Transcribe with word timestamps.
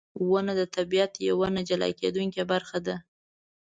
•ونه 0.29 0.53
د 0.59 0.61
طبیعت 0.75 1.11
یوه 1.29 1.47
نه 1.55 1.61
جلا 1.69 1.89
کېدونکې 1.99 2.43
برخه 2.51 2.77
ده. 2.87 2.95